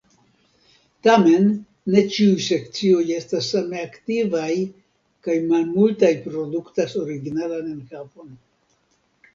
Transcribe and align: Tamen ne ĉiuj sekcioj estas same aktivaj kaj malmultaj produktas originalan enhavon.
Tamen 1.07 1.45
ne 1.95 2.03
ĉiuj 2.15 2.39
sekcioj 2.45 3.03
estas 3.17 3.51
same 3.57 3.83
aktivaj 3.89 4.49
kaj 5.29 5.37
malmultaj 5.53 6.13
produktas 6.27 6.99
originalan 7.07 7.71
enhavon. 7.77 8.35